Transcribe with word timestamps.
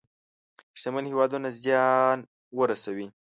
شتمن 0.79 1.05
هېوادونه 1.11 1.47
زيان 1.61 2.17
ورسوي. 2.57 3.07